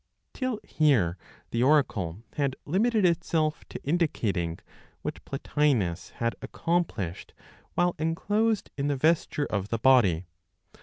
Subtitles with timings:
[0.33, 1.15] Till here
[1.51, 4.57] the oracle had limited itself to indicating
[5.03, 7.35] what Plotinos had accomplished
[7.75, 10.25] while enclosed in the vesture of the body.